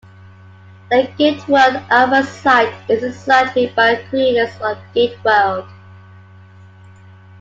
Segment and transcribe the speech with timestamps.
[0.89, 5.69] The GateWorld Alpha Site is a site made by the creators of GateWorld.